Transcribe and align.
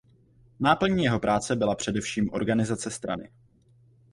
Náplní 0.59 1.03
jeho 1.03 1.19
práce 1.19 1.55
byla 1.55 1.75
především 1.75 2.29
organizace 2.33 2.91
strany. 2.91 3.29